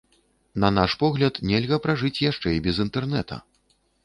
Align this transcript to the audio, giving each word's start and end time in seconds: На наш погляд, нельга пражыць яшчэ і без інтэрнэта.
На 0.61 0.71
наш 0.77 0.95
погляд, 1.03 1.33
нельга 1.51 1.77
пражыць 1.85 2.23
яшчэ 2.31 2.55
і 2.57 2.63
без 2.71 2.81
інтэрнэта. 2.87 3.41